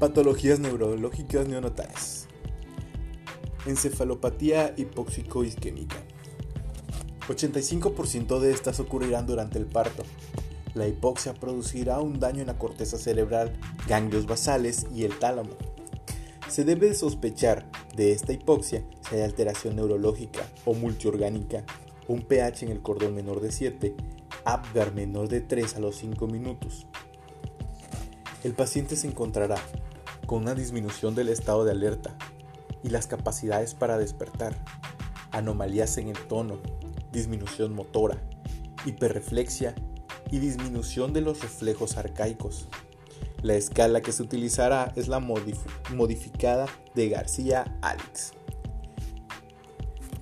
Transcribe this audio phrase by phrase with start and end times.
[0.00, 2.26] Patologías neurológicas neonatales.
[3.66, 5.96] Encefalopatía hipóxico-isquémica.
[7.28, 10.04] 85% de estas ocurrirán durante el parto.
[10.72, 13.52] La hipoxia producirá un daño en la corteza cerebral,
[13.86, 15.50] ganglios basales y el tálamo.
[16.48, 21.62] Se debe sospechar de esta hipoxia si hay alteración neurológica o multiorgánica,
[22.08, 23.94] un pH en el cordón menor de 7,
[24.46, 26.86] Apgar menor de 3 a los 5 minutos.
[28.42, 29.56] El paciente se encontrará
[30.30, 32.14] con una disminución del estado de alerta
[32.84, 34.56] y las capacidades para despertar,
[35.32, 36.60] anomalías en el tono,
[37.10, 38.22] disminución motora,
[38.86, 39.74] hiperreflexia
[40.30, 42.68] y disminución de los reflejos arcaicos.
[43.42, 48.34] La escala que se utilizará es la modificada de García-Alix.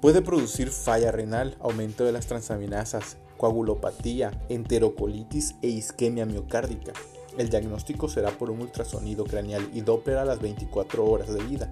[0.00, 6.92] Puede producir falla renal, aumento de las transaminasas, coagulopatía, enterocolitis e isquemia miocárdica.
[7.36, 11.70] El diagnóstico será por un ultrasonido craneal y Doppler a las 24 horas de vida,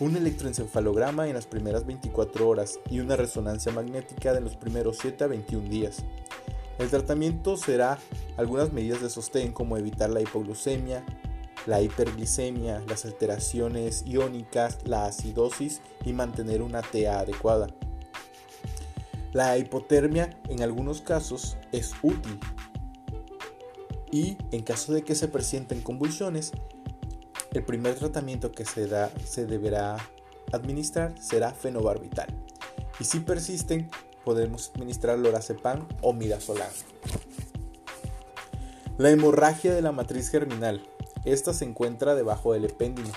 [0.00, 5.24] un electroencefalograma en las primeras 24 horas y una resonancia magnética de los primeros 7
[5.24, 6.02] a 21 días.
[6.80, 7.98] El tratamiento será
[8.36, 11.04] algunas medidas de sostén como evitar la hipoglucemia,
[11.66, 17.68] la hiperglicemia, las alteraciones iónicas, la acidosis y mantener una TA adecuada.
[19.32, 22.40] La hipotermia en algunos casos es útil
[24.10, 26.52] y en caso de que se presenten convulsiones,
[27.52, 29.96] el primer tratamiento que se, da, se deberá
[30.52, 32.28] administrar será fenobarbital.
[32.98, 33.90] Y si persisten,
[34.24, 36.70] podemos administrar lorazepam o midazolam.
[38.98, 40.82] La hemorragia de la matriz germinal.
[41.24, 43.12] Esta se encuentra debajo del epéndimo.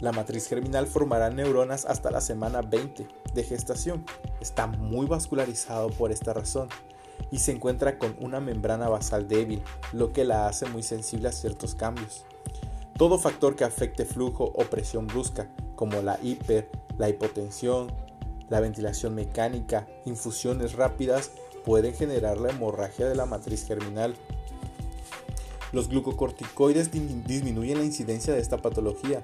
[0.00, 4.04] La matriz germinal formará neuronas hasta la semana 20 de gestación.
[4.40, 6.68] Está muy vascularizado por esta razón
[7.30, 11.32] y se encuentra con una membrana basal débil, lo que la hace muy sensible a
[11.32, 12.24] ciertos cambios.
[12.96, 17.92] Todo factor que afecte flujo o presión brusca, como la hiper, la hipotensión,
[18.48, 21.30] la ventilación mecánica, infusiones rápidas,
[21.64, 24.14] pueden generar la hemorragia de la matriz germinal.
[25.72, 29.22] Los glucocorticoides disminuyen la incidencia de esta patología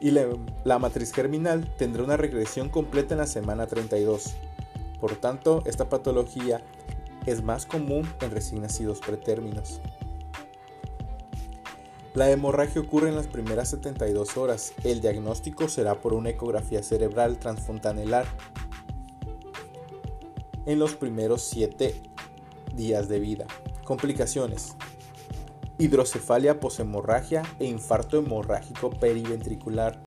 [0.00, 0.26] y la,
[0.64, 4.34] la matriz germinal tendrá una regresión completa en la semana 32.
[5.04, 6.62] Por tanto, esta patología
[7.26, 9.82] es más común en recién nacidos pretérminos.
[12.14, 14.72] La hemorragia ocurre en las primeras 72 horas.
[14.82, 18.24] El diagnóstico será por una ecografía cerebral transfontanelar
[20.64, 22.00] en los primeros 7
[22.74, 23.46] días de vida.
[23.84, 24.74] Complicaciones.
[25.76, 30.00] Hidrocefalia poshemorragia e infarto hemorrágico periventricular.